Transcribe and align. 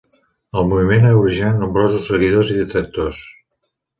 El 0.59 0.63
moviment 0.69 1.03
ha 1.09 1.11
originat 1.25 1.59
nombrosos 1.63 2.09
seguidors 2.11 2.51
i 2.53 2.57
detractors. 2.61 3.23